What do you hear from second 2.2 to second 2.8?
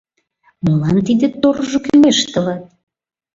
тылат?